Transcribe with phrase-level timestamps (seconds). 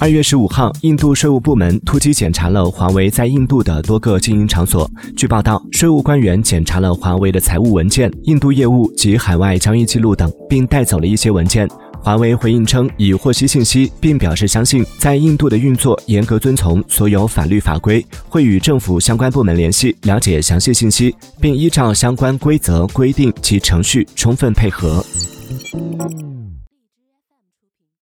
[0.00, 4.90] 二月十五号印度税务部门突击检查了华为在印度的多个经营场所。
[5.16, 11.68] 据报道税务官员检查了华为的财务文件印度业务及海外交易记录等并带走了一些文件。
[12.02, 25.02] 华为回应称已获悉信息并表示相信在印度的运作严格遵从所有法律法规会与政府相关部门联系了解详细信息并依照相关规则规定及程序充分配合。